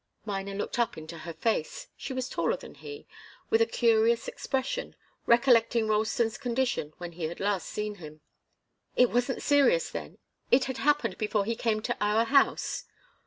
[0.25, 3.05] Miner looked up into her face she was taller than he
[3.51, 4.95] with a curious expression
[5.27, 8.21] recollecting Ralston's condition when he had last seen him.
[8.95, 10.17] "It wasn't serious, then?
[10.49, 12.85] It had happened before he came to our house?"